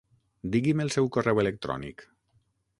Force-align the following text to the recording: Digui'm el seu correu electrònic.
Digui'm 0.55 0.81
el 0.85 0.89
seu 0.95 1.11
correu 1.17 1.43
electrònic. 1.45 2.05